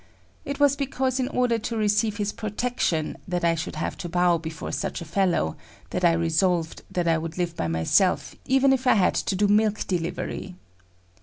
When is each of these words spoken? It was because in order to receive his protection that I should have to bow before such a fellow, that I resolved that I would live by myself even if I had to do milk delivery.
It 0.45 0.59
was 0.59 0.75
because 0.75 1.19
in 1.19 1.27
order 1.27 1.59
to 1.59 1.77
receive 1.77 2.17
his 2.17 2.33
protection 2.33 3.19
that 3.27 3.43
I 3.45 3.53
should 3.53 3.75
have 3.75 3.95
to 3.99 4.09
bow 4.09 4.39
before 4.39 4.71
such 4.71 4.99
a 4.99 5.05
fellow, 5.05 5.55
that 5.91 6.03
I 6.03 6.13
resolved 6.13 6.81
that 6.89 7.07
I 7.07 7.19
would 7.19 7.37
live 7.37 7.55
by 7.55 7.67
myself 7.67 8.33
even 8.47 8.73
if 8.73 8.87
I 8.87 8.95
had 8.95 9.13
to 9.13 9.35
do 9.35 9.47
milk 9.47 9.81
delivery. 9.87 10.55